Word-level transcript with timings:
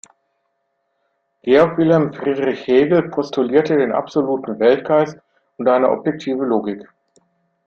Georg 1.45 1.77
Wilhelm 1.77 2.11
Friedrich 2.11 2.65
Hegel 2.67 3.11
postulierte 3.11 3.77
den 3.77 3.91
absoluten 3.91 4.57
Weltgeist 4.57 5.19
und 5.57 5.67
eine 5.67 5.89
objektive 5.91 6.43
Logik. 6.43 6.89